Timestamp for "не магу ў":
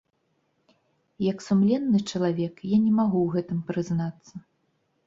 2.87-3.39